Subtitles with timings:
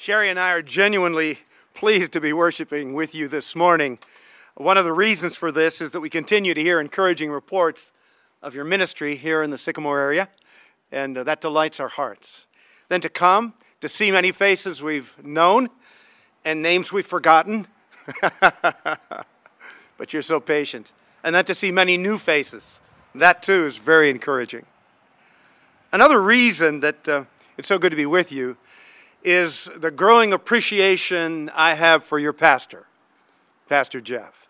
[0.00, 1.40] Sherry and I are genuinely
[1.74, 3.98] pleased to be worshiping with you this morning.
[4.54, 7.92] One of the reasons for this is that we continue to hear encouraging reports
[8.40, 10.30] of your ministry here in the Sycamore area,
[10.90, 12.46] and uh, that delights our hearts.
[12.88, 13.52] Then to come,
[13.82, 15.68] to see many faces we've known
[16.46, 17.66] and names we've forgotten,
[18.40, 20.92] but you're so patient.
[21.22, 22.80] And then to see many new faces,
[23.14, 24.64] that too is very encouraging.
[25.92, 27.24] Another reason that uh,
[27.58, 28.56] it's so good to be with you
[29.22, 32.86] is the growing appreciation I have for your pastor,
[33.68, 34.46] Pastor Jeff.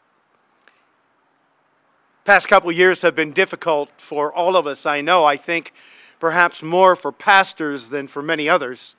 [2.25, 5.25] Past couple years have been difficult for all of us, I know.
[5.25, 5.73] I think
[6.21, 8.95] perhaps more for pastors than for many others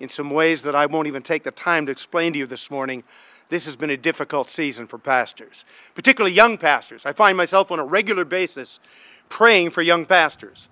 [0.00, 2.70] in some ways that I won't even take the time to explain to you this
[2.70, 3.04] morning.
[3.50, 7.06] This has been a difficult season for pastors, particularly young pastors.
[7.06, 8.80] I find myself on a regular basis
[9.28, 10.68] praying for young pastors,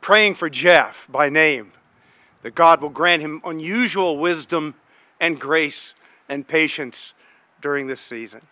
[0.00, 1.72] praying for Jeff by name,
[2.44, 4.74] that God will grant him unusual wisdom
[5.18, 5.94] and grace
[6.28, 7.14] and patience
[7.62, 8.42] during this season.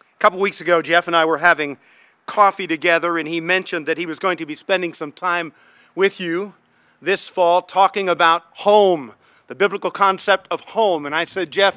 [0.00, 1.76] A couple weeks ago, Jeff and I were having
[2.24, 5.52] coffee together, and he mentioned that he was going to be spending some time
[5.94, 6.54] with you
[7.02, 9.12] this fall talking about home,
[9.48, 11.04] the biblical concept of home.
[11.04, 11.76] And I said, Jeff,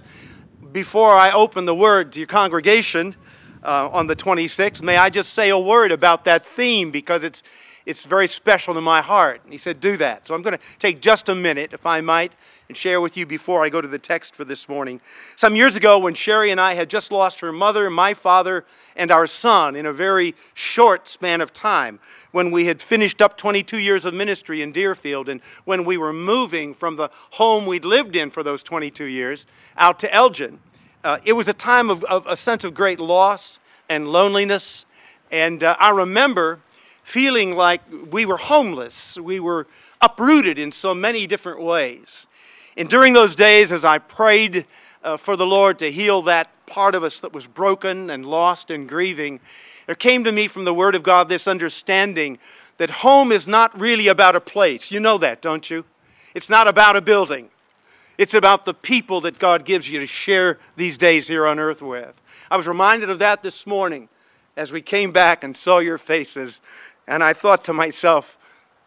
[0.72, 3.16] before I open the word to your congregation
[3.64, 7.44] uh, on the 26th, may I just say a word about that theme because it's
[7.86, 9.42] it's very special to my heart.
[9.44, 10.28] And he said, Do that.
[10.28, 12.34] So I'm going to take just a minute, if I might,
[12.70, 15.02] and share with you before I go to the text for this morning.
[15.36, 19.11] Some years ago, when Sherry and I had just lost her mother, my father, and
[19.11, 22.00] our son in a very short span of time,
[22.31, 26.14] when we had finished up 22 years of ministry in Deerfield, and when we were
[26.14, 29.45] moving from the home we'd lived in for those 22 years
[29.78, 30.59] out to Elgin,
[31.04, 34.86] uh, it was a time of, of, a sense of great loss and loneliness.
[35.31, 36.59] And uh, I remember
[37.04, 39.18] feeling like we were homeless.
[39.18, 39.68] We were
[40.02, 42.27] uprooted in so many different ways.
[42.76, 44.66] And during those days, as I prayed
[45.04, 48.72] uh, for the Lord to heal that part of us that was broken and lost
[48.72, 49.39] and grieving,
[49.86, 52.39] there came to me from the Word of God this understanding
[52.77, 54.92] that home is not really about a place.
[54.92, 55.86] You know that, don't you?
[56.33, 57.50] It's not about a building.
[58.17, 61.82] It's about the people that God gives you to share these days here on earth
[61.82, 62.20] with.
[62.50, 64.10] I was reminded of that this morning
[64.56, 66.61] as we came back and saw your faces
[67.08, 68.37] and I thought to myself,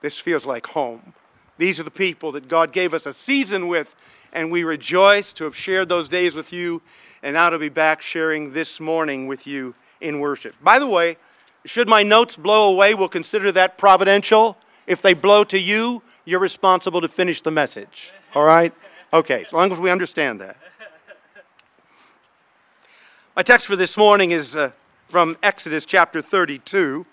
[0.00, 1.14] this feels like home.
[1.58, 3.94] These are the people that God gave us a season with,
[4.32, 6.82] and we rejoice to have shared those days with you,
[7.22, 10.54] and now to be back sharing this morning with you in worship.
[10.62, 11.16] By the way,
[11.64, 14.56] should my notes blow away, we'll consider that providential.
[14.86, 18.12] If they blow to you, you're responsible to finish the message.
[18.34, 18.72] All right?
[19.12, 20.56] Okay, as long as we understand that.
[23.34, 24.70] My text for this morning is uh,
[25.08, 27.04] from Exodus chapter 32.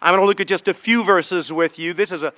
[0.00, 1.94] I'm going to look at just a few verses with you.
[1.94, 2.32] This is a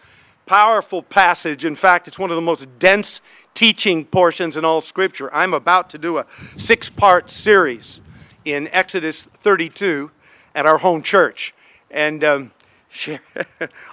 [0.46, 1.64] powerful passage.
[1.64, 3.20] In fact, it's one of the most dense
[3.54, 5.32] teaching portions in all Scripture.
[5.34, 6.26] I'm about to do a
[6.56, 8.00] six part series
[8.44, 10.10] in Exodus 32
[10.54, 11.54] at our home church.
[11.90, 12.52] And um,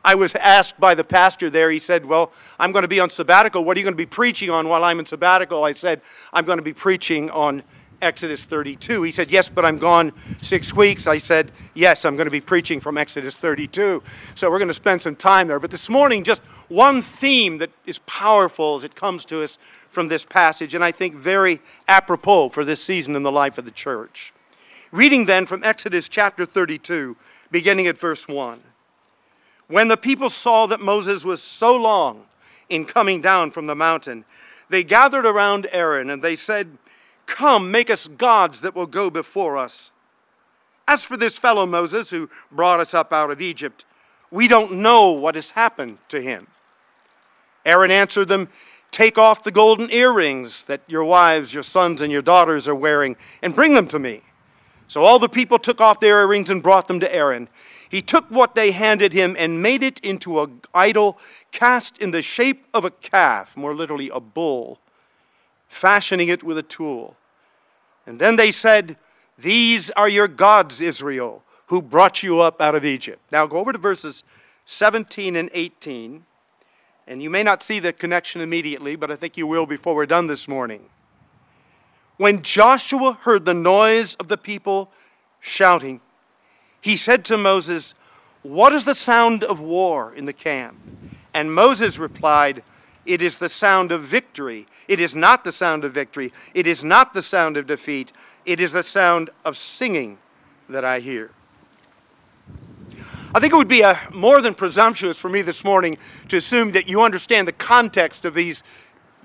[0.06, 3.10] I was asked by the pastor there, he said, Well, I'm going to be on
[3.10, 3.66] sabbatical.
[3.66, 5.64] What are you going to be preaching on while I'm in sabbatical?
[5.64, 6.02] I said,
[6.32, 7.64] I'm going to be preaching on
[8.06, 9.02] Exodus 32.
[9.04, 11.08] He said, Yes, but I'm gone six weeks.
[11.08, 14.02] I said, Yes, I'm going to be preaching from Exodus 32.
[14.36, 15.60] So we're going to spend some time there.
[15.60, 19.58] But this morning, just one theme that is powerful as it comes to us
[19.90, 23.66] from this passage, and I think very apropos for this season in the life of
[23.66, 24.34] the church.
[24.92, 27.16] Reading then from Exodus chapter 32,
[27.50, 28.62] beginning at verse 1.
[29.68, 32.26] When the people saw that Moses was so long
[32.70, 34.26] in coming down from the mountain,
[34.70, 36.78] they gathered around Aaron and they said,
[37.26, 39.92] Come, make us gods that will go before us.
[40.88, 43.86] As for this fellow Moses who brought us up out of Egypt,
[44.32, 46.48] we don't know what has happened to him.
[47.66, 48.50] Aaron answered them,
[48.92, 53.18] Take off the golden earrings that your wives, your sons, and your daughters are wearing,
[53.42, 54.22] and bring them to me.
[54.88, 57.50] So all the people took off their earrings and brought them to Aaron.
[57.90, 61.18] He took what they handed him and made it into an idol
[61.52, 64.80] cast in the shape of a calf, more literally, a bull
[65.76, 67.16] fashioning it with a tool.
[68.06, 68.98] And then they said,
[69.38, 73.22] These are your gods, Israel, who brought you up out of Egypt.
[73.32, 74.24] Now go over to verses
[74.66, 76.26] 17 and 18.
[77.08, 80.06] And you may not see the connection immediately, but I think you will before we're
[80.06, 80.86] done this morning.
[82.18, 84.90] When Joshua heard the noise of the people
[85.40, 86.02] shouting,
[86.82, 87.94] he said to Moses,
[88.42, 90.78] What is the sound of war in the camp?
[91.34, 92.64] And Moses replied,
[93.06, 94.68] it is the sound of victory.
[94.88, 96.34] It is not the sound of victory.
[96.54, 98.12] It is not the sound of defeat.
[98.46, 100.18] It is the sound of singing
[100.70, 101.32] that I hear.
[103.34, 105.98] I think it would be a, uh, more than presumptuous for me this morning
[106.30, 108.64] to assume that you understand the context of these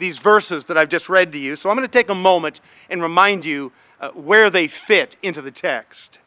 [0.01, 1.55] these verses that I've just read to you.
[1.55, 5.41] So I'm going to take a moment and remind you uh, where they fit into
[5.43, 6.19] the text.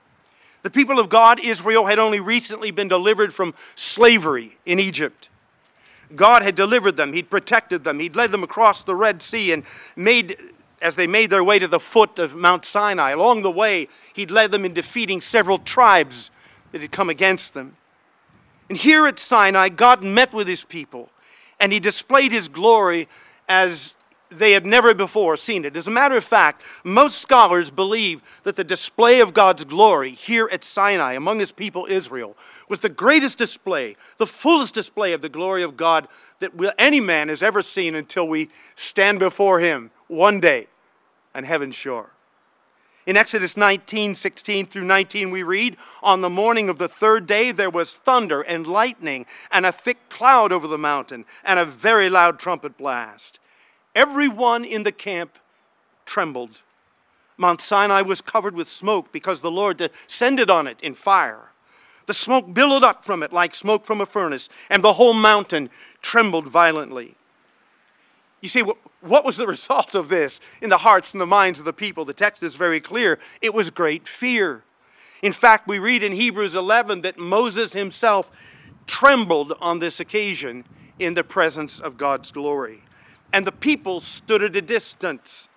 [0.61, 5.27] The people of God, Israel, had only recently been delivered from slavery in Egypt.
[6.15, 9.63] God had delivered them, He'd protected them, He'd led them across the Red Sea and
[9.95, 10.37] made,
[10.81, 14.31] as they made their way to the foot of Mount Sinai, along the way, He'd
[14.31, 16.31] led them in defeating several tribes
[16.71, 17.77] that had come against them.
[18.69, 21.09] And here at Sinai, God met with His people
[21.59, 23.07] and He displayed His glory
[23.47, 23.93] as
[24.39, 25.75] they had never before seen it.
[25.75, 30.49] As a matter of fact, most scholars believe that the display of God's glory here
[30.51, 32.35] at Sinai among his people Israel
[32.69, 36.07] was the greatest display, the fullest display of the glory of God
[36.39, 40.67] that any man has ever seen until we stand before him one day
[41.33, 42.11] on heaven's shore.
[43.05, 47.51] In Exodus 19, 16 through 19, we read, On the morning of the third day
[47.51, 52.09] there was thunder and lightning, and a thick cloud over the mountain, and a very
[52.09, 53.39] loud trumpet blast.
[53.95, 55.37] Everyone in the camp
[56.05, 56.61] trembled.
[57.37, 61.51] Mount Sinai was covered with smoke because the Lord descended on it in fire.
[62.05, 65.69] The smoke billowed up from it like smoke from a furnace, and the whole mountain
[66.01, 67.15] trembled violently.
[68.41, 71.65] You see, what was the result of this in the hearts and the minds of
[71.65, 72.05] the people?
[72.05, 73.19] The text is very clear.
[73.41, 74.63] It was great fear.
[75.21, 78.29] In fact, we read in Hebrews 11 that Moses himself
[78.85, 80.65] trembled on this occasion
[80.99, 82.82] in the presence of God's glory
[83.33, 85.49] and the people stood at a distance.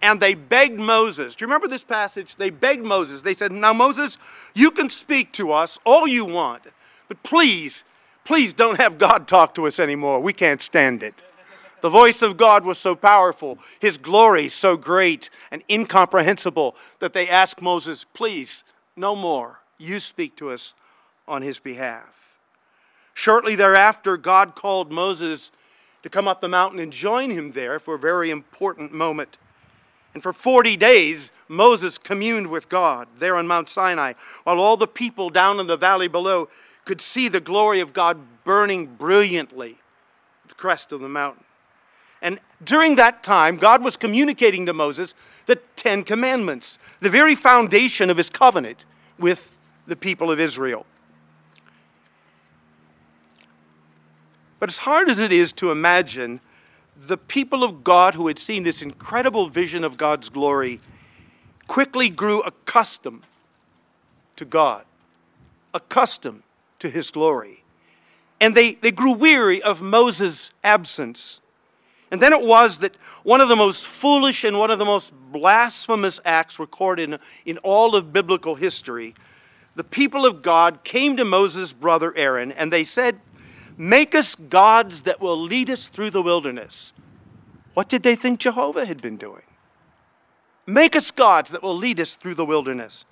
[0.00, 1.34] And they begged Moses.
[1.34, 2.36] Do you remember this passage?
[2.36, 3.22] They begged Moses.
[3.22, 4.18] They said, Now, Moses,
[4.54, 6.62] you can speak to us all you want,
[7.08, 7.82] but please,
[8.24, 10.20] please don't have God talk to us anymore.
[10.20, 11.14] We can't stand it.
[11.80, 17.28] The voice of God was so powerful, his glory so great and incomprehensible that they
[17.28, 18.62] asked Moses, Please,
[18.94, 19.60] no more.
[19.78, 20.74] You speak to us
[21.26, 22.10] on his behalf.
[23.14, 25.50] Shortly thereafter, God called Moses
[26.08, 29.36] to come up the mountain and join him there for a very important moment.
[30.14, 34.14] And for 40 days, Moses communed with God there on Mount Sinai,
[34.44, 36.48] while all the people down in the valley below
[36.86, 39.76] could see the glory of God burning brilliantly
[40.44, 41.44] at the crest of the mountain.
[42.22, 45.12] And during that time, God was communicating to Moses
[45.44, 48.86] the Ten Commandments, the very foundation of his covenant
[49.18, 49.54] with
[49.86, 50.86] the people of Israel.
[54.58, 56.40] But as hard as it is to imagine,
[56.96, 60.80] the people of God who had seen this incredible vision of God's glory
[61.68, 63.22] quickly grew accustomed
[64.36, 64.84] to God,
[65.72, 66.42] accustomed
[66.80, 67.62] to his glory.
[68.40, 71.40] And they, they grew weary of Moses' absence.
[72.10, 75.12] And then it was that one of the most foolish and one of the most
[75.30, 79.14] blasphemous acts recorded in, in all of biblical history,
[79.74, 83.20] the people of God came to Moses' brother Aaron and they said,
[83.78, 86.92] Make us gods that will lead us through the wilderness.
[87.74, 89.44] What did they think Jehovah had been doing?
[90.66, 93.06] Make us gods that will lead us through the wilderness.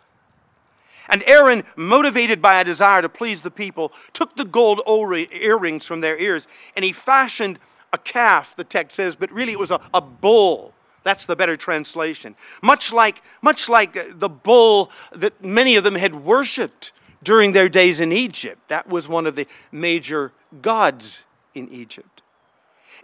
[1.08, 6.00] And Aaron, motivated by a desire to please the people, took the gold earrings from
[6.00, 7.60] their ears and he fashioned
[7.92, 10.74] a calf, the text says, but really it was a, a bull.
[11.04, 12.34] That's the better translation.
[12.60, 16.90] Much like, much like uh, the bull that many of them had worshiped
[17.22, 18.68] during their days in Egypt.
[18.68, 21.22] That was one of the major gods
[21.54, 22.22] in Egypt.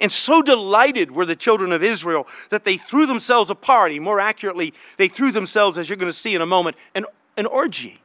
[0.00, 3.98] And so delighted were the children of Israel that they threw themselves a party.
[3.98, 7.04] More accurately, they threw themselves, as you're going to see in a moment, an,
[7.36, 8.00] an orgy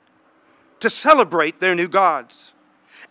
[0.79, 2.53] to celebrate their new gods.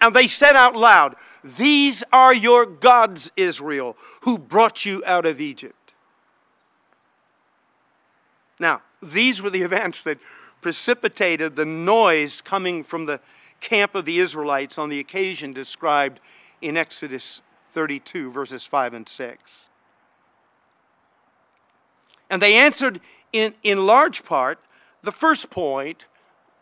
[0.00, 5.40] And they said out loud, These are your gods, Israel, who brought you out of
[5.40, 5.92] Egypt.
[8.58, 10.18] Now, these were the events that
[10.66, 13.20] precipitated the noise coming from the
[13.60, 16.18] camp of the Israelites on the occasion described
[16.60, 17.40] in Exodus
[17.72, 19.68] 32, verses 5 and 6.
[22.28, 23.00] And they answered
[23.32, 24.58] in, in large part
[25.04, 26.06] the first point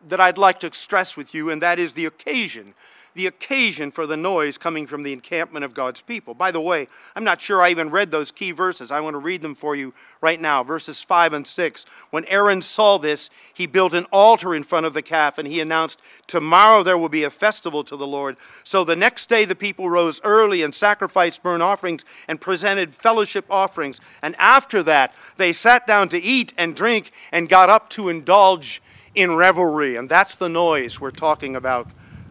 [0.06, 2.74] that I'd like to stress with you, and that is the occasion
[3.14, 6.34] the occasion for the noise coming from the encampment of God's people.
[6.34, 8.90] By the way, I'm not sure I even read those key verses.
[8.90, 11.86] I want to read them for you right now, verses 5 and 6.
[12.10, 15.60] When Aaron saw this, he built an altar in front of the calf and he
[15.60, 18.36] announced, Tomorrow there will be a festival to the Lord.
[18.64, 23.46] So the next day the people rose early and sacrificed burnt offerings and presented fellowship
[23.48, 24.00] offerings.
[24.22, 28.82] And after that, they sat down to eat and drink and got up to indulge
[29.14, 29.96] in revelry.
[29.96, 31.88] And that's the noise we're talking about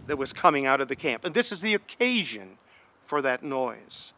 [0.07, 1.25] that was coming out of the camp.
[1.25, 2.57] And this is the occasion
[3.05, 4.13] for that noise.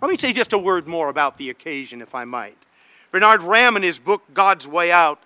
[0.00, 2.56] Let me say just a word more about the occasion, if I might.
[3.10, 5.22] Bernard Ramm, in his book God's Way Out,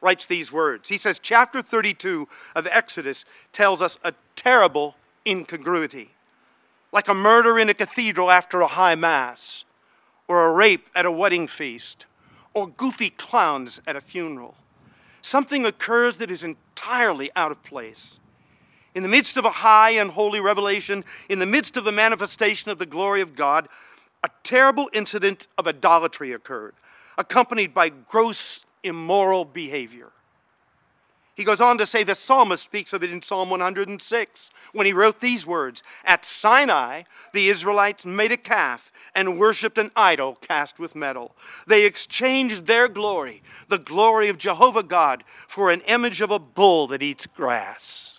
[0.00, 0.88] writes these words.
[0.88, 4.96] He says, Chapter 32 of Exodus tells us a terrible
[5.26, 6.10] incongruity,
[6.92, 9.64] like a murder in a cathedral after a high mass,
[10.28, 12.06] or a rape at a wedding feast,
[12.54, 14.56] or goofy clowns at a funeral.
[15.22, 18.18] Something occurs that is entirely out of place.
[18.96, 22.70] In the midst of a high and holy revelation, in the midst of the manifestation
[22.70, 23.68] of the glory of God,
[24.24, 26.74] a terrible incident of idolatry occurred,
[27.18, 30.12] accompanied by gross immoral behavior.
[31.34, 34.94] He goes on to say the psalmist speaks of it in Psalm 106 when he
[34.94, 37.02] wrote these words At Sinai,
[37.34, 41.36] the Israelites made a calf and worshiped an idol cast with metal.
[41.66, 46.86] They exchanged their glory, the glory of Jehovah God, for an image of a bull
[46.86, 48.15] that eats grass.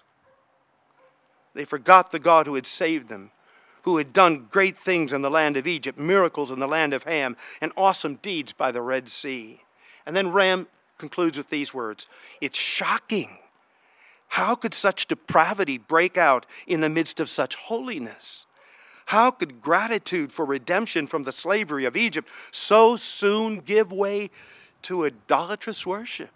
[1.57, 3.31] They forgot the God who had saved them,
[3.81, 7.01] who had done great things in the land of Egypt, miracles in the land of
[7.05, 9.63] Ham, and awesome deeds by the Red Sea.
[10.05, 10.67] And then Ramm
[10.99, 12.05] concludes with these words
[12.41, 13.39] It's shocking.
[14.27, 18.45] How could such depravity break out in the midst of such holiness?
[19.07, 24.29] How could gratitude for redemption from the slavery of Egypt so soon give way
[24.83, 26.29] to idolatrous worship?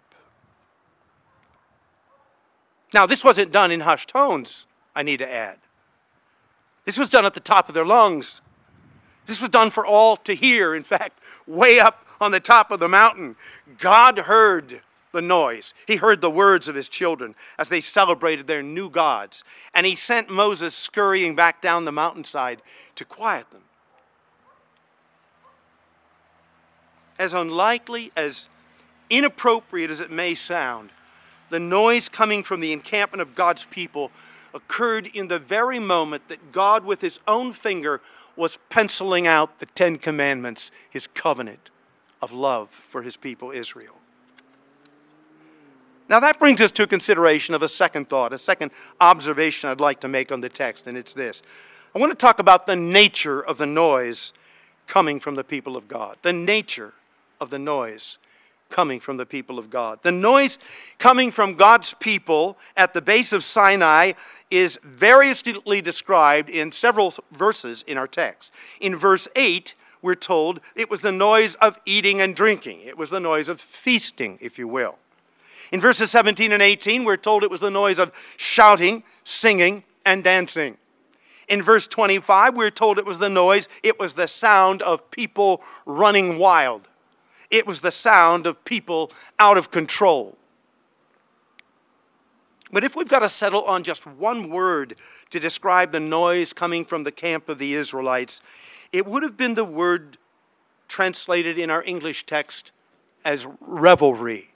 [2.92, 5.58] Now, this wasn't done in hushed tones, I need to add.
[6.84, 8.40] This was done at the top of their lungs.
[9.26, 10.74] This was done for all to hear.
[10.74, 13.36] In fact, way up on the top of the mountain,
[13.78, 14.82] God heard
[15.12, 15.74] the noise.
[15.86, 19.44] He heard the words of his children as they celebrated their new gods.
[19.74, 22.62] And he sent Moses scurrying back down the mountainside
[22.96, 23.62] to quiet them.
[27.18, 28.48] As unlikely, as
[29.10, 30.90] inappropriate as it may sound,
[31.50, 34.10] the noise coming from the encampment of God's people
[34.54, 38.00] occurred in the very moment that God, with his own finger,
[38.36, 41.70] was penciling out the Ten Commandments, his covenant
[42.20, 43.96] of love for his people Israel.
[46.08, 49.80] Now, that brings us to a consideration of a second thought, a second observation I'd
[49.80, 51.42] like to make on the text, and it's this.
[51.94, 54.32] I want to talk about the nature of the noise
[54.86, 56.16] coming from the people of God.
[56.22, 56.92] The nature
[57.40, 58.18] of the noise
[58.72, 60.00] coming from the people of God.
[60.02, 60.58] The noise
[60.98, 64.12] coming from God's people at the base of Sinai
[64.50, 68.50] is variously described in several verses in our text.
[68.80, 72.80] In verse 8, we're told it was the noise of eating and drinking.
[72.80, 74.96] It was the noise of feasting, if you will.
[75.70, 80.24] In verses 17 and 18, we're told it was the noise of shouting, singing, and
[80.24, 80.76] dancing.
[81.48, 85.62] In verse 25, we're told it was the noise, it was the sound of people
[85.86, 86.88] running wild.
[87.52, 90.38] It was the sound of people out of control.
[92.72, 94.96] But if we've got to settle on just one word
[95.30, 98.40] to describe the noise coming from the camp of the Israelites,
[98.90, 100.16] it would have been the word
[100.88, 102.72] translated in our English text
[103.22, 104.50] as revelry.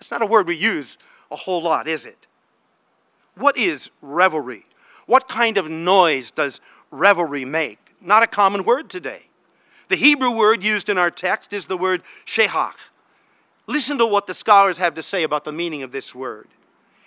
[0.00, 0.96] It's not a word we use
[1.30, 2.26] a whole lot, is it?
[3.34, 4.64] What is revelry?
[5.04, 7.94] What kind of noise does revelry make?
[8.00, 9.27] Not a common word today.
[9.88, 12.76] The Hebrew word used in our text is the word shehach.
[13.66, 16.48] Listen to what the scholars have to say about the meaning of this word.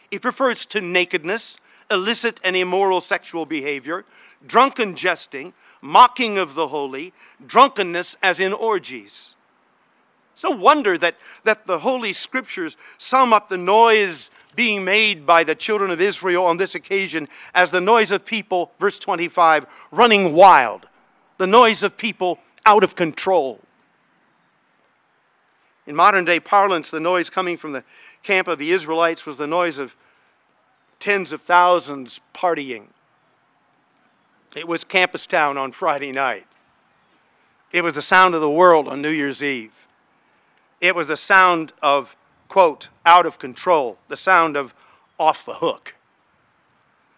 [0.09, 1.57] It refers to nakedness,
[1.89, 4.05] illicit and immoral sexual behavior,
[4.45, 7.13] drunken jesting, mocking of the holy,
[7.45, 9.33] drunkenness as in orgies.
[10.33, 15.43] It's no wonder that, that the Holy Scriptures sum up the noise being made by
[15.43, 20.33] the children of Israel on this occasion as the noise of people, verse 25, running
[20.33, 20.88] wild,
[21.38, 23.59] the noise of people out of control.
[25.87, 27.83] In modern day parlance, the noise coming from the
[28.23, 29.95] camp of the Israelites was the noise of
[30.99, 32.87] tens of thousands partying.
[34.55, 36.45] It was campus town on Friday night.
[37.71, 39.71] It was the sound of the world on New Year's Eve.
[40.81, 42.15] It was the sound of,
[42.47, 44.73] quote, out of control, the sound of
[45.17, 45.95] off the hook.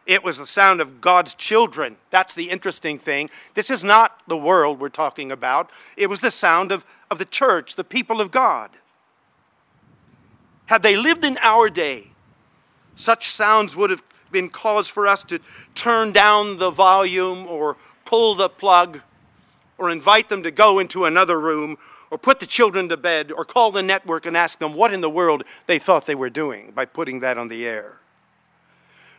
[0.06, 1.96] It was the sound of God's children.
[2.10, 3.30] That's the interesting thing.
[3.54, 5.70] This is not the world we're talking about.
[5.96, 8.72] It was the sound of, of the church, the people of God.
[10.66, 12.08] Had they lived in our day,
[12.96, 15.40] such sounds would have been cause for us to
[15.76, 19.00] turn down the volume or pull the plug
[19.78, 21.78] or invite them to go into another room
[22.12, 25.02] or put the children to bed or call the network and ask them what in
[25.02, 27.98] the world they thought they were doing by putting that on the air.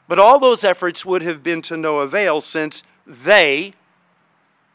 [0.07, 3.75] But all those efforts would have been to no avail since they,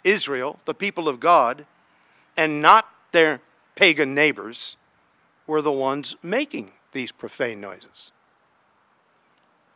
[0.03, 1.65] Israel, the people of God,
[2.36, 3.41] and not their
[3.75, 4.75] pagan neighbors,
[5.45, 8.12] were the ones making these profane noises.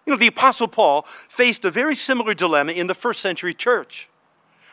[0.05, 4.10] You know, the Apostle Paul faced a very similar dilemma in the first century church.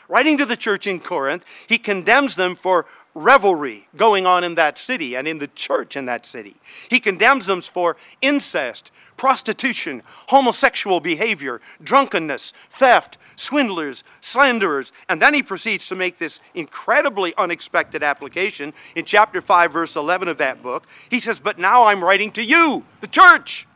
[0.09, 4.79] Writing to the church in Corinth, he condemns them for revelry going on in that
[4.79, 6.57] city and in the church in that city.
[6.88, 14.93] He condemns them for incest, prostitution, homosexual behavior, drunkenness, theft, swindlers, slanderers.
[15.09, 20.29] And then he proceeds to make this incredibly unexpected application in chapter 5, verse 11
[20.29, 20.87] of that book.
[21.11, 23.67] He says, But now I'm writing to you, the church.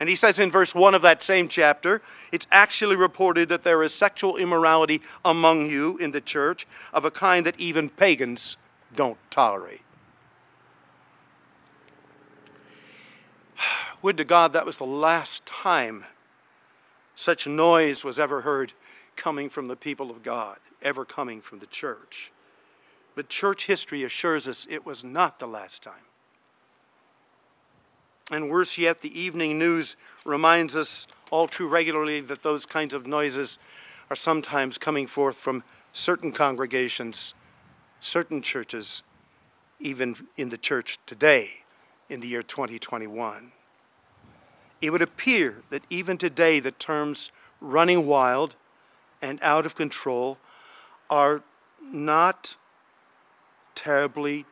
[0.00, 2.00] And he says in verse 1 of that same chapter,
[2.32, 7.10] it's actually reported that there is sexual immorality among you in the church of a
[7.10, 8.56] kind that even pagans
[8.96, 9.82] don't tolerate.
[14.02, 16.06] Would to God that was the last time
[17.14, 18.72] such noise was ever heard
[19.14, 22.32] coming from the people of God, ever coming from the church.
[23.14, 26.09] But church history assures us it was not the last time.
[28.30, 33.06] And worse yet, the evening news reminds us all too regularly that those kinds of
[33.06, 33.58] noises
[34.08, 37.34] are sometimes coming forth from certain congregations,
[37.98, 39.02] certain churches,
[39.80, 41.50] even in the church today
[42.08, 43.52] in the year 2021.
[44.80, 48.54] It would appear that even today the terms running wild
[49.20, 50.38] and out of control
[51.08, 51.42] are
[51.82, 52.56] not
[53.74, 54.46] terribly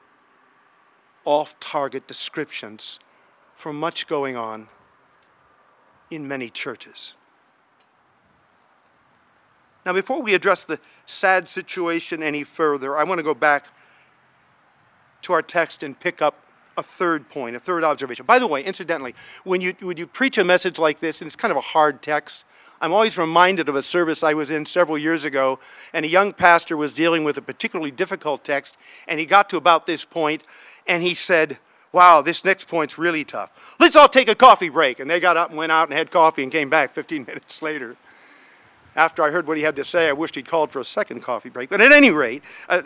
[1.25, 2.99] off target descriptions
[3.59, 4.69] for much going on
[6.13, 7.15] in many churches.
[9.85, 13.67] Now, before we address the sad situation any further, I want to go back
[15.23, 16.37] to our text and pick up
[16.77, 18.25] a third point, a third observation.
[18.25, 21.35] By the way, incidentally, when you, when you preach a message like this, and it's
[21.35, 22.45] kind of a hard text,
[22.81, 25.59] I'm always reminded of a service I was in several years ago,
[25.93, 28.77] and a young pastor was dealing with a particularly difficult text,
[29.09, 30.45] and he got to about this point,
[30.87, 31.59] and he said,
[31.93, 33.51] wow, this next point's really tough.
[33.79, 35.01] Let's all take a coffee break.
[35.01, 37.63] And they got up and went out and had coffee and came back 15 minutes
[37.63, 37.97] later.
[38.97, 41.21] After I heard what he had to say, I wished he'd called for a second
[41.23, 41.71] coffee break.
[41.71, 42.83] But at any rate, uh,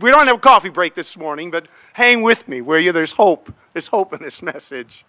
[0.00, 2.92] we don't have a coffee break this morning, but hang with me, will you?
[2.92, 3.52] There's hope.
[3.72, 5.04] There's hope in this message.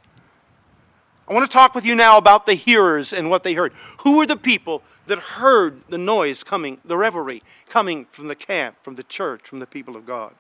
[1.27, 3.74] I want to talk with you now about the hearers and what they heard.
[4.00, 8.77] Who were the people that heard the noise coming, the revelry coming from the camp,
[8.81, 10.33] from the church, from the people of God?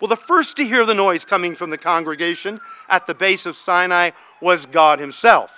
[0.00, 3.54] Well, the first to hear the noise coming from the congregation at the base of
[3.54, 5.50] Sinai was God Himself.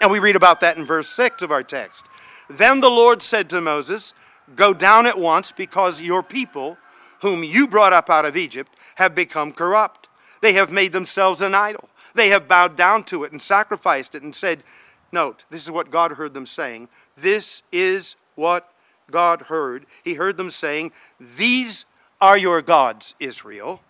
[0.00, 2.06] And we read about that in verse 6 of our text.
[2.48, 4.14] Then the Lord said to Moses,
[4.56, 6.78] Go down at once, because your people,
[7.20, 10.08] whom you brought up out of Egypt, have become corrupt.
[10.40, 11.90] They have made themselves an idol.
[12.14, 14.64] They have bowed down to it and sacrificed it and said,
[15.12, 16.88] Note, this is what God heard them saying.
[17.18, 18.72] This is what
[19.10, 19.84] God heard.
[20.02, 21.84] He heard them saying, These
[22.18, 23.82] are your gods, Israel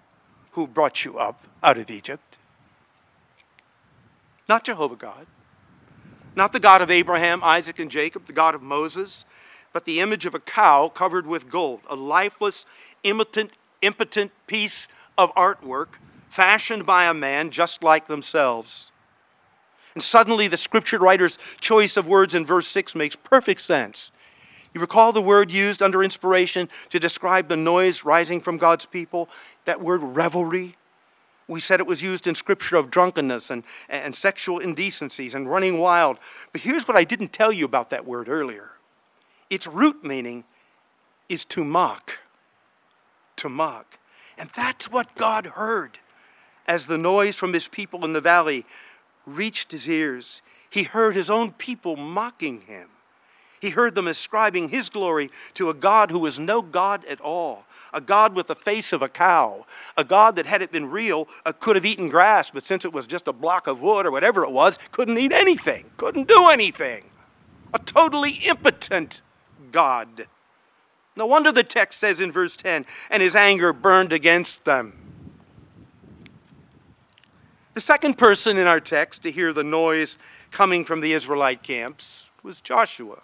[0.52, 2.38] who brought you up out of Egypt.
[4.48, 5.26] Not Jehovah God,
[6.34, 9.24] not the God of Abraham, Isaac, and Jacob, the God of Moses,
[9.72, 12.66] but the image of a cow covered with gold, a lifeless,
[13.02, 15.88] impotent, impotent piece of artwork
[16.28, 18.90] fashioned by a man just like themselves.
[19.94, 24.12] And suddenly, the scripture writer's choice of words in verse 6 makes perfect sense.
[24.72, 29.28] You recall the word used under inspiration to describe the noise rising from God's people?
[29.64, 30.76] That word revelry?
[31.48, 35.78] We said it was used in Scripture of drunkenness and, and sexual indecencies and running
[35.78, 36.18] wild.
[36.52, 38.70] But here's what I didn't tell you about that word earlier
[39.48, 40.44] its root meaning
[41.28, 42.18] is to mock.
[43.36, 43.98] To mock.
[44.38, 45.98] And that's what God heard
[46.68, 48.64] as the noise from his people in the valley
[49.26, 50.40] reached his ears.
[50.70, 52.88] He heard his own people mocking him.
[53.60, 57.64] He heard them ascribing his glory to a God who was no God at all,
[57.92, 59.66] a God with the face of a cow,
[59.98, 62.92] a God that, had it been real, uh, could have eaten grass, but since it
[62.92, 66.48] was just a block of wood or whatever it was, couldn't eat anything, couldn't do
[66.48, 67.04] anything.
[67.74, 69.20] A totally impotent
[69.70, 70.26] God.
[71.14, 74.94] No wonder the text says in verse 10, and his anger burned against them.
[77.74, 80.16] The second person in our text to hear the noise
[80.50, 83.20] coming from the Israelite camps was Joshua.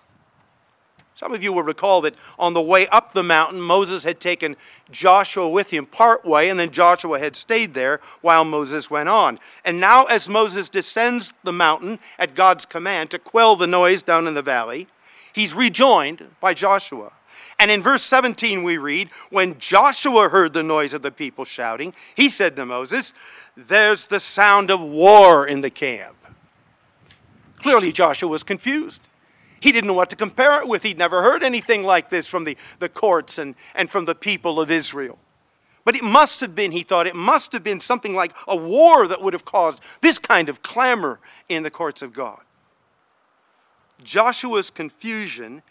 [1.16, 4.54] Some of you will recall that on the way up the mountain, Moses had taken
[4.92, 9.38] Joshua with him part way, and then Joshua had stayed there while Moses went on.
[9.64, 14.26] And now, as Moses descends the mountain at God's command to quell the noise down
[14.26, 14.88] in the valley,
[15.32, 17.12] he's rejoined by Joshua.
[17.58, 21.94] And in verse 17, we read, When Joshua heard the noise of the people shouting,
[22.14, 23.14] he said to Moses,
[23.56, 26.16] There's the sound of war in the camp.
[27.58, 29.00] Clearly, Joshua was confused.
[29.60, 30.82] He didn't know what to compare it with.
[30.82, 34.60] He'd never heard anything like this from the, the courts and, and from the people
[34.60, 35.18] of Israel.
[35.84, 39.06] But it must have been, he thought, it must have been something like a war
[39.06, 42.40] that would have caused this kind of clamor in the courts of God.
[44.02, 45.62] Joshua's confusion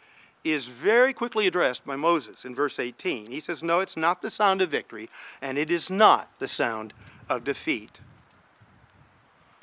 [0.43, 3.31] is very quickly addressed by Moses in verse 18.
[3.31, 5.09] He says, No, it's not the sound of victory,
[5.41, 6.93] and it is not the sound
[7.27, 7.99] of defeat.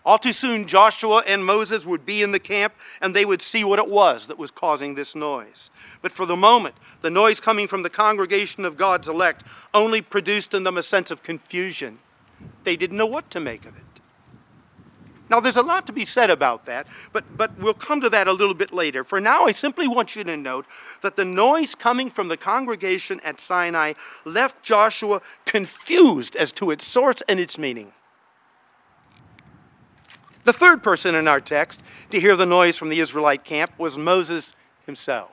[0.05, 3.63] All too soon, Joshua and Moses would be in the camp and they would see
[3.63, 5.71] what it was that was causing this noise.
[6.01, 10.55] But for the moment, the noise coming from the congregation of God's elect only produced
[10.55, 11.99] in them a sense of confusion.
[12.65, 13.83] They didn't know what to make of it.
[15.31, 18.29] Now, there's a lot to be said about that, but, but we'll come to that
[18.29, 19.03] a little bit later.
[19.03, 20.67] For now, I simply want you to note
[21.01, 23.95] that the noise coming from the congregation at Sinai
[24.27, 27.93] left Joshua confused as to its source and its meaning.
[30.45, 33.97] The third person in our text to hear the noise from the Israelite camp was
[33.97, 35.31] Moses himself.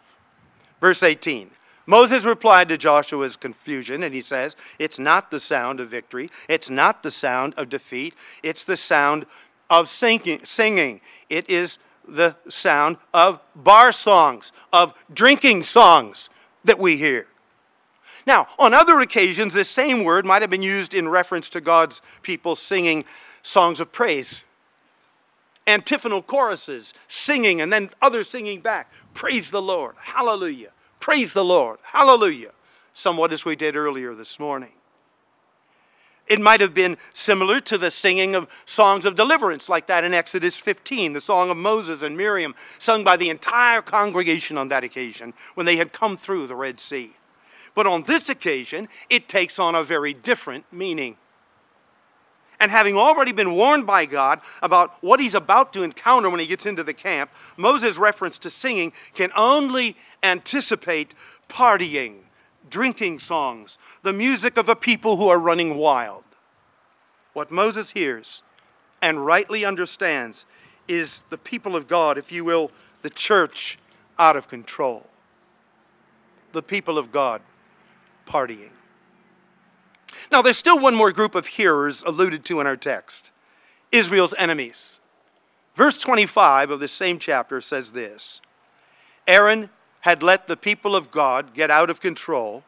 [0.80, 1.52] Verse 18
[1.86, 6.70] Moses replied to Joshua's confusion, and he says, It's not the sound of victory, it's
[6.70, 9.26] not the sound of defeat, it's the sound
[9.72, 11.02] of singing.
[11.30, 16.30] It is the sound of bar songs, of drinking songs
[16.64, 17.26] that we hear.
[18.28, 22.04] Now, on other occasions, this same word might have been used in reference to God's
[22.22, 23.04] people singing
[23.42, 24.44] songs of praise
[25.70, 28.92] antiphonal choruses, singing, and then others singing back.
[29.14, 29.96] Praise the Lord.
[29.98, 30.72] Hallelujah.
[31.00, 31.80] Praise the Lord.
[31.84, 32.52] Hallelujah.
[32.94, 34.72] Somewhat as we did earlier this morning.
[36.28, 40.14] It might have been similar to the singing of songs of deliverance, like that in
[40.14, 44.84] Exodus 15, the song of Moses and Miriam, sung by the entire congregation on that
[44.84, 47.14] occasion when they had come through the Red Sea.
[47.74, 51.18] But on this occasion, it takes on a very different meaning.
[52.60, 56.46] And having already been warned by God about what he's about to encounter when he
[56.46, 61.16] gets into the camp, Moses' reference to singing can only anticipate
[61.48, 62.18] partying,
[62.70, 66.24] drinking songs, the music of a people who are running wild.
[67.34, 68.42] What Moses hears
[69.02, 70.46] and rightly understands
[70.88, 72.72] is the people of God, if you will,
[73.04, 73.80] the church
[74.18, 75.08] out of control.
[76.52, 77.42] The people of God
[78.28, 78.72] partying.
[80.32, 83.32] Now, there's still one more group of hearers alluded to in our text
[83.92, 85.00] Israel's enemies.
[85.76, 88.42] Verse 25 of this same chapter says this
[89.28, 89.70] Aaron
[90.02, 92.64] had let the people of God get out of control,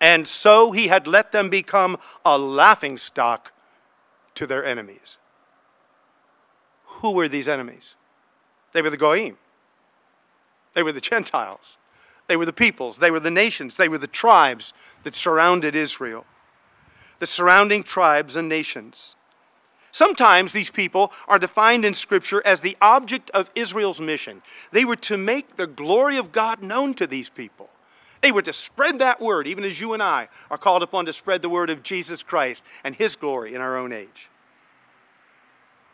[0.00, 3.52] and so he had let them become a laughing stock
[4.34, 5.16] to their enemies.
[6.84, 7.94] Who were these enemies?
[8.72, 9.36] They were the Goyim.
[10.74, 11.78] They were the Gentiles.
[12.26, 12.98] They were the peoples.
[12.98, 13.76] They were the nations.
[13.76, 14.72] They were the tribes
[15.04, 16.24] that surrounded Israel
[17.18, 19.16] the surrounding tribes and nations.
[19.92, 24.42] Sometimes these people are defined in Scripture as the object of Israel's mission.
[24.72, 27.70] They were to make the glory of God known to these people.
[28.20, 31.12] They were to spread that word, even as you and I are called upon to
[31.12, 34.30] spread the word of Jesus Christ and his glory in our own age.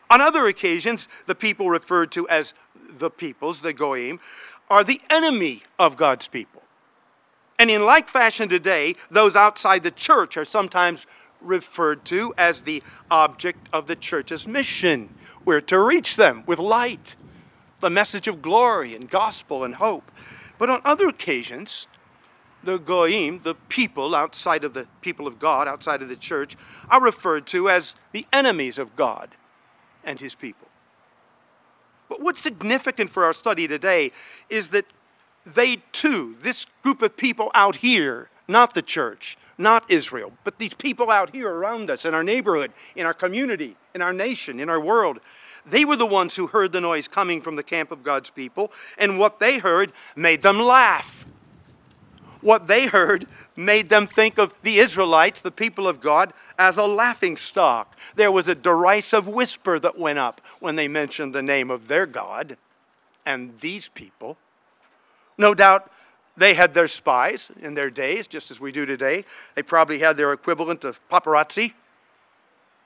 [0.09, 2.53] On other occasions, the people referred to as
[2.89, 4.19] the peoples, the Goyim,
[4.69, 6.60] are the enemy of God's people.
[7.61, 11.05] And in like fashion today, those outside the church are sometimes
[11.39, 15.13] referred to as the object of the church's mission.
[15.45, 17.15] We're to reach them with light,
[17.79, 20.11] the message of glory and gospel and hope.
[20.57, 21.85] But on other occasions,
[22.63, 26.57] the goyim, the people outside of the people of God, outside of the church,
[26.89, 29.35] are referred to as the enemies of God
[30.03, 30.67] and his people.
[32.09, 34.13] But what's significant for our study today
[34.49, 34.87] is that
[35.45, 40.73] they too, this group of people out here, not the church, not Israel, but these
[40.73, 44.69] people out here around us in our neighborhood, in our community, in our nation, in
[44.69, 45.19] our world,
[45.65, 48.71] they were the ones who heard the noise coming from the camp of God's people,
[48.97, 51.25] and what they heard made them laugh.
[52.41, 56.87] What they heard made them think of the Israelites, the people of God, as a
[56.87, 57.95] laughing stock.
[58.15, 62.07] There was a derisive whisper that went up when they mentioned the name of their
[62.07, 62.57] God
[63.25, 64.37] and these people.
[65.41, 65.91] No doubt
[66.37, 69.25] they had their spies in their days, just as we do today.
[69.55, 71.73] They probably had their equivalent of paparazzi.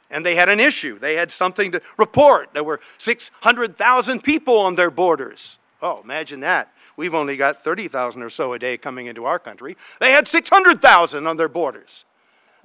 [0.09, 0.97] And they had an issue.
[0.97, 2.53] They had something to report.
[2.53, 5.59] There were 600,000 people on their borders.
[5.81, 6.71] Oh, imagine that.
[6.95, 9.75] We've only got 30,000 or so a day coming into our country.
[9.99, 12.05] They had 600,000 on their borders.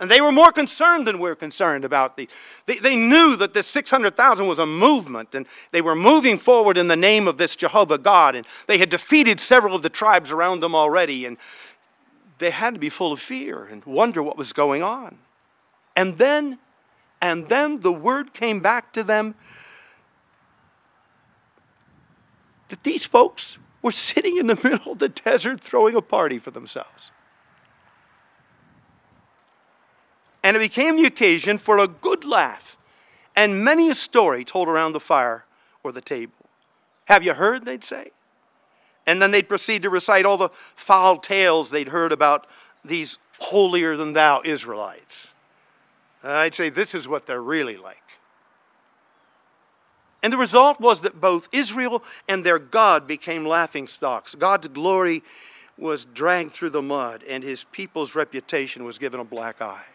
[0.00, 2.26] And they were more concerned than we're concerned about the.
[2.64, 6.88] They, they knew that this 600,000 was a movement, and they were moving forward in
[6.88, 10.60] the name of this Jehovah God, and they had defeated several of the tribes around
[10.60, 11.36] them already, and
[12.38, 15.18] they had to be full of fear and wonder what was going on.
[15.94, 16.58] And then,
[17.20, 19.34] and then the word came back to them
[22.70, 26.50] that these folks were sitting in the middle of the desert throwing a party for
[26.50, 27.10] themselves.
[30.42, 32.76] And it became the occasion for a good laugh
[33.37, 35.44] and many a story told around the fire
[35.83, 36.35] or the table.
[37.07, 37.64] Have you heard?
[37.64, 38.11] They'd say.
[39.07, 42.46] And then they'd proceed to recite all the foul tales they'd heard about
[42.85, 45.33] these holier than thou Israelites.
[46.22, 47.96] I'd say this is what they're really like.
[50.22, 54.35] And the result was that both Israel and their God became laughing stocks.
[54.35, 55.22] God's glory
[55.79, 59.87] was dragged through the mud, and his people's reputation was given a black eye.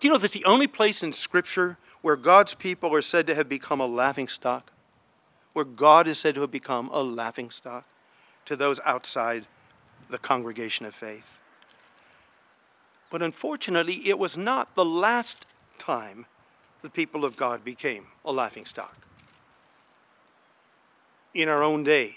[0.00, 3.34] Do you know that's the only place in Scripture where God's people are said to
[3.34, 4.70] have become a laughing stock?
[5.52, 7.84] Where God is said to have become a laughing stock
[8.46, 9.46] to those outside
[10.10, 11.38] the congregation of faith.
[13.10, 15.46] But unfortunately, it was not the last
[15.78, 16.26] time
[16.82, 18.96] the people of God became a laughing stock.
[21.32, 22.16] In our own day,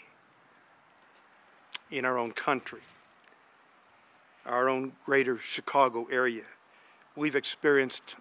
[1.91, 2.81] in our own country,
[4.45, 6.43] our own greater Chicago area,
[7.17, 8.15] we've experienced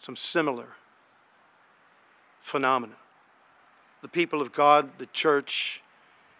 [0.00, 0.68] some similar
[2.40, 2.94] phenomena.
[4.02, 5.80] The people of God, the church,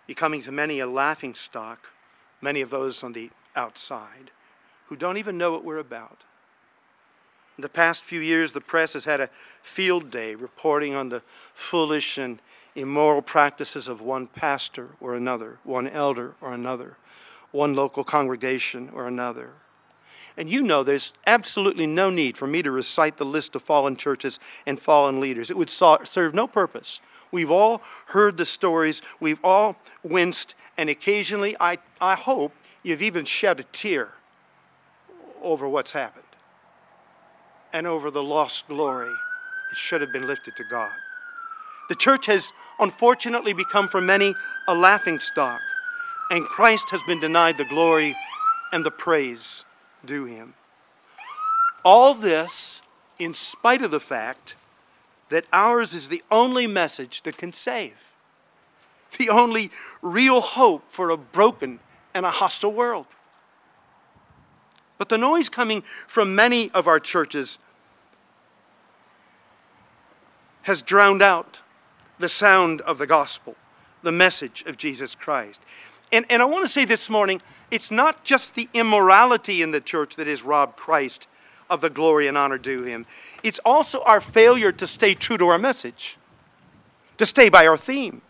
[0.06, 1.88] becoming to many a laughing stock,
[2.40, 4.30] many of those on the outside
[4.86, 6.18] who don't even know what we're about.
[7.56, 9.30] In the past few years, the press has had a
[9.62, 11.22] field day reporting on the
[11.54, 12.40] foolish and
[12.74, 16.96] immoral practices of one pastor or another, one elder or another,
[17.52, 19.50] one local congregation or another.
[20.36, 23.96] And you know there's absolutely no need for me to recite the list of fallen
[23.96, 25.50] churches and fallen leaders.
[25.50, 27.00] It would serve no purpose.
[27.30, 33.24] We've all heard the stories, we've all winced, and occasionally, I, I hope, you've even
[33.24, 34.10] shed a tear
[35.42, 36.24] over what's happened
[37.72, 39.12] and over the lost glory
[39.70, 40.92] that should have been lifted to God.
[41.88, 44.34] The church has unfortunately become for many
[44.68, 45.60] a laughing stock,
[46.30, 48.16] and Christ has been denied the glory
[48.72, 49.64] and the praise
[50.04, 50.54] due him.
[51.84, 52.82] All this
[53.18, 54.54] in spite of the fact
[55.28, 57.94] that ours is the only message that can save,
[59.18, 61.80] the only real hope for a broken
[62.14, 63.06] and a hostile world.
[64.98, 67.58] But the noise coming from many of our churches
[70.62, 71.60] has drowned out
[72.18, 73.56] the sound of the gospel,
[74.02, 75.60] the message of Jesus Christ.
[76.12, 79.80] And, and I want to say this morning it's not just the immorality in the
[79.80, 81.26] church that has robbed Christ
[81.70, 83.06] of the glory and honor due him,
[83.42, 86.18] it's also our failure to stay true to our message,
[87.16, 88.20] to stay by our theme.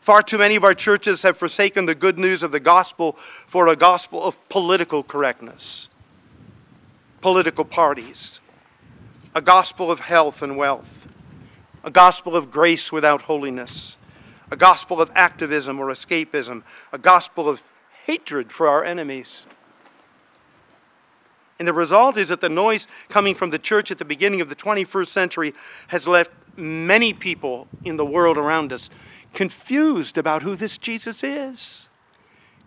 [0.00, 3.16] Far too many of our churches have forsaken the good news of the gospel
[3.46, 5.88] for a gospel of political correctness,
[7.20, 8.40] political parties,
[9.34, 11.06] a gospel of health and wealth,
[11.84, 13.96] a gospel of grace without holiness,
[14.50, 17.62] a gospel of activism or escapism, a gospel of
[18.04, 19.46] hatred for our enemies.
[21.58, 24.48] And the result is that the noise coming from the church at the beginning of
[24.48, 25.54] the 21st century
[25.88, 28.90] has left many people in the world around us
[29.34, 31.88] confused about who this Jesus is,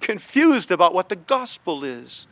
[0.01, 2.27] confused about what the gospel is,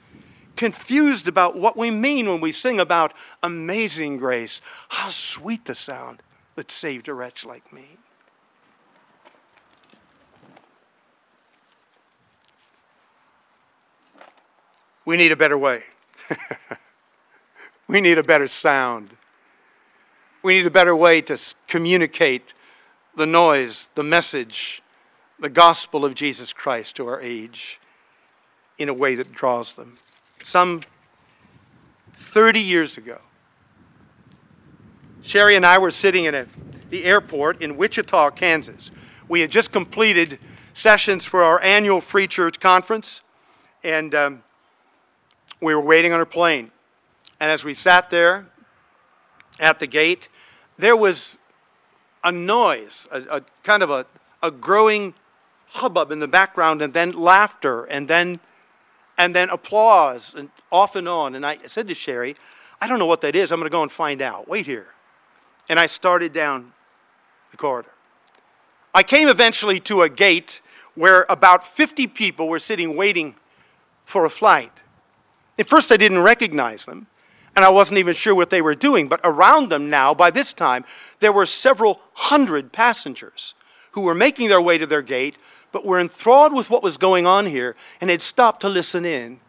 [0.56, 4.62] confused about what we mean when we sing about amazing grace.
[4.90, 6.22] How sweet the sound
[6.56, 7.98] that saved a wretch like me.
[15.08, 15.84] We need a better way.
[17.88, 19.16] we need a better sound.
[20.44, 22.54] We need a better way to communicate
[23.16, 24.84] the noise, the message,
[25.40, 27.80] the gospel of Jesus Christ to our age
[28.78, 29.98] in a way that draws them.
[30.44, 30.82] Some
[32.16, 33.20] 30 years ago,
[35.22, 36.48] Sherry and I were sitting in a,
[36.90, 38.92] the airport in Wichita, Kansas.
[39.30, 40.38] We had just completed
[40.74, 43.22] sessions for our annual Free Church Conference,
[43.86, 44.44] and um,
[45.62, 46.72] we were waiting on our plane.
[47.40, 48.46] And as we sat there
[49.60, 50.30] at the gate,
[50.78, 51.38] there was
[52.24, 54.06] a noise, a, a kind of a,
[54.42, 55.14] a growing
[55.70, 58.40] hubbub in the background, and then laughter, and then
[59.18, 61.34] and then applause, and off and on.
[61.34, 62.36] And I said to Sherry,
[62.80, 63.52] I don't know what that is.
[63.52, 64.48] I'm going to go and find out.
[64.48, 64.88] Wait here.
[65.70, 66.72] And I started down
[67.50, 67.92] the corridor.
[68.94, 70.62] I came eventually to a gate
[70.96, 73.36] where about 50 people were sitting waiting
[74.06, 74.72] for a flight.
[75.60, 77.08] At first, I didn't recognize them
[77.58, 79.08] and I wasn't even sure what they were doing.
[79.08, 80.86] But around them now, by this time,
[81.22, 83.56] there were several hundred passengers
[83.92, 85.38] who were making their way to their gate,
[85.72, 89.40] but were enthralled with what was going on here and had stopped to listen in.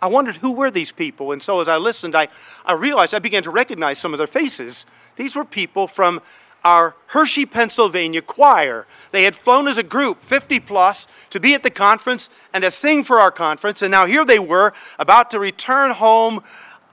[0.00, 2.28] I wondered who were these people, and so as I listened, I,
[2.64, 4.86] I realized I began to recognize some of their faces.
[5.16, 6.22] These were people from
[6.64, 8.86] our Hershey, Pennsylvania choir.
[9.12, 12.70] They had flown as a group, 50 plus, to be at the conference and to
[12.70, 13.82] sing for our conference.
[13.82, 16.42] And now here they were, about to return home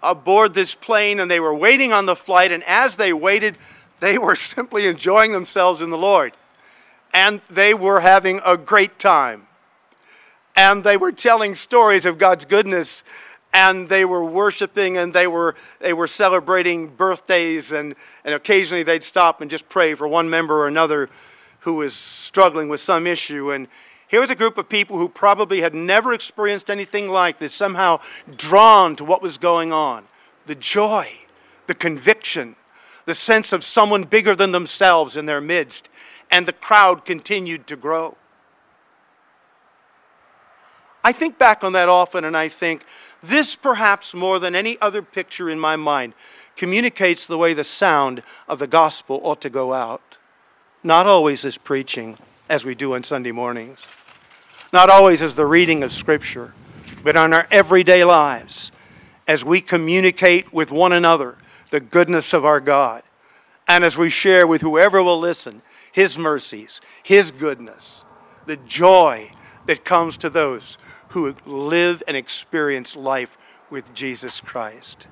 [0.02, 2.52] aboard this plane and they were waiting on the flight.
[2.52, 3.58] And as they waited,
[4.00, 6.34] they were simply enjoying themselves in the Lord.
[7.14, 9.48] and they were having a great time.
[10.56, 13.04] And they were telling stories of God's goodness
[13.54, 19.04] and they were worshiping and they were, they were celebrating birthdays and, and occasionally they'd
[19.04, 21.10] stop and just pray for one member or another
[21.62, 23.52] who was struggling with some issue.
[23.52, 23.68] And
[24.08, 28.00] here was a group of people who probably had never experienced anything like this somehow
[28.36, 30.06] drawn to what was going on.
[30.46, 31.10] The joy
[31.68, 32.56] the conviction
[33.06, 35.88] the sense of someone bigger than themselves in their midst.
[36.30, 38.18] And the crowd continued to grow.
[41.06, 42.84] I think back on that often and i think
[43.24, 46.14] this, perhaps more than any other picture in my mind,
[46.56, 50.02] communicates the way the sound of the gospel ought to go out.
[50.84, 52.18] Not always as preaching,
[52.50, 53.80] as we do on Sunday mornings,
[54.72, 56.54] not always as the reading of Scripture,
[57.04, 58.72] but on our everyday lives
[59.28, 61.38] as we communicate with one another
[61.72, 63.04] the goodness of our God,
[63.68, 68.06] and as we share with whoever will listen His mercies, His goodness,
[68.46, 69.30] the joy
[69.68, 70.78] that comes to those
[71.10, 73.38] who live and experience life
[73.70, 75.08] with Jesus Christ.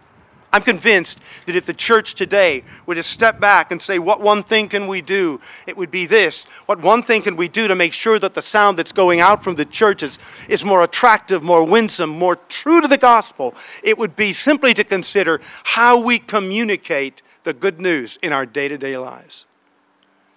[0.56, 4.42] I'm convinced that if the church today were to step back and say, What one
[4.42, 5.42] thing can we do?
[5.68, 6.46] it would be this.
[6.66, 9.44] What one thing can we do to make sure that the sound that's going out
[9.44, 13.54] from the churches is more attractive, more winsome, more true to the gospel?
[13.84, 18.70] It would be simply to consider how we communicate the good news in our day
[18.70, 19.46] to day lives,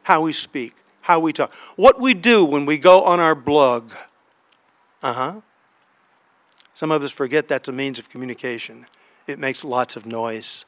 [0.03, 3.93] how we speak, how we talk, what we do when we go on our blog.
[5.03, 5.41] Uh huh.
[6.75, 8.87] Some of us forget that's a means of communication.
[9.27, 10.65] It makes lots of noise.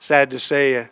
[0.00, 0.86] Sad to say, uh,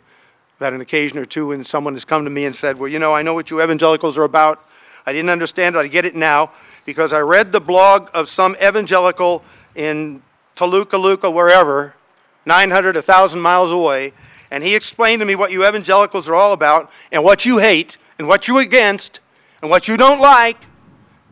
[0.59, 2.99] had an occasion or two when someone has come to me and said, Well, you
[2.99, 4.63] know, I know what you evangelicals are about.
[5.05, 5.79] I didn't understand it.
[5.79, 6.51] I get it now
[6.85, 9.43] because I read the blog of some evangelical
[9.75, 10.21] in
[10.55, 11.93] Toluca, Luca, wherever,
[12.45, 14.13] 900, 1,000 miles away,
[14.49, 17.97] and he explained to me what you evangelicals are all about and what you hate
[18.17, 19.19] and what you're against
[19.61, 20.57] and what you don't like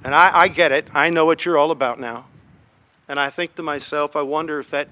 [0.05, 0.87] and I, I get it.
[0.93, 2.27] I know what you're all about now.
[3.07, 4.87] And I think to myself, I wonder if that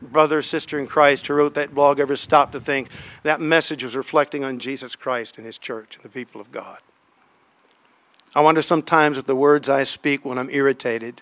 [0.00, 2.88] brother sister in Christ who wrote that blog ever stopped to think
[3.24, 6.78] that message was reflecting on Jesus Christ and his church and the people of God.
[8.34, 11.20] I wonder sometimes if the words I speak when I'm irritated,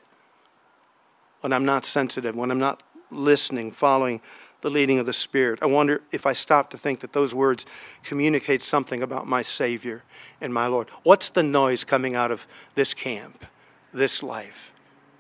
[1.41, 4.21] when I'm not sensitive, when I'm not listening, following
[4.63, 5.59] the leading of the Spirit.
[5.61, 7.67] I wonder if I stop to think that those words
[8.03, 10.03] communicate something about my Savior
[10.41, 10.89] and my Lord.
[11.03, 13.45] What's the noise coming out of this camp,
[13.93, 14.73] this life,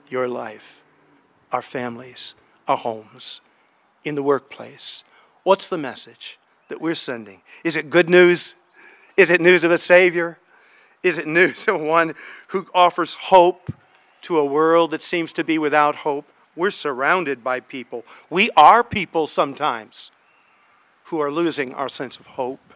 [0.08, 0.82] your life,
[1.50, 2.34] our families,
[2.66, 3.40] our homes,
[4.04, 5.04] in the workplace?
[5.42, 7.42] What's the message that we're sending?
[7.64, 8.54] Is it good news?
[9.16, 10.38] Is it news of a Savior?
[11.02, 12.14] Is it news of one
[12.48, 13.72] who offers hope
[14.22, 16.31] to a world that seems to be without hope?
[16.54, 18.04] We're surrounded by people.
[18.28, 20.10] We are people sometimes
[21.04, 22.74] who are losing our sense of hope,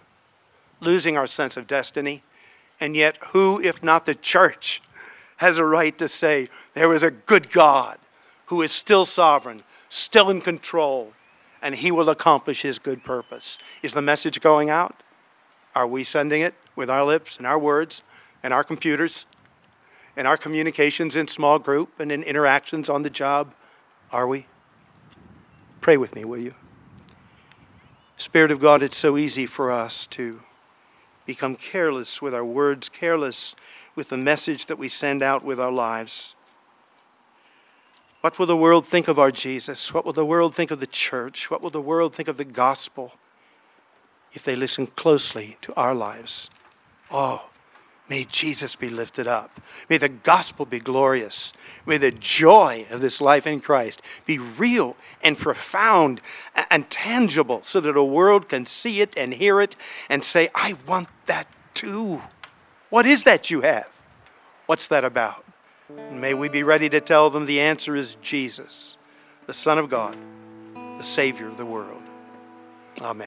[0.80, 2.22] losing our sense of destiny.
[2.80, 4.82] And yet, who, if not the church,
[5.38, 7.98] has a right to say there is a good God
[8.46, 11.12] who is still sovereign, still in control,
[11.60, 13.58] and he will accomplish his good purpose?
[13.82, 15.02] Is the message going out?
[15.74, 18.02] Are we sending it with our lips and our words
[18.42, 19.26] and our computers
[20.16, 23.52] and our communications in small group and in interactions on the job?
[24.12, 24.46] Are we?
[25.80, 26.54] Pray with me, will you?
[28.16, 30.40] Spirit of God, it's so easy for us to
[31.26, 33.54] become careless with our words, careless
[33.94, 36.34] with the message that we send out with our lives.
[38.20, 39.92] What will the world think of our Jesus?
[39.92, 41.50] What will the world think of the church?
[41.50, 43.12] What will the world think of the gospel
[44.32, 46.50] if they listen closely to our lives?
[47.10, 47.44] Oh,
[48.08, 49.60] May Jesus be lifted up.
[49.88, 51.52] May the gospel be glorious.
[51.86, 56.20] May the joy of this life in Christ be real and profound
[56.70, 59.74] and tangible so that a world can see it and hear it
[60.08, 62.22] and say, I want that too.
[62.90, 63.88] What is that you have?
[64.66, 65.44] What's that about?
[66.10, 68.96] may we be ready to tell them the answer is Jesus,
[69.46, 70.16] the Son of God,
[70.98, 72.02] the Savior of the world.
[73.00, 73.26] Amen.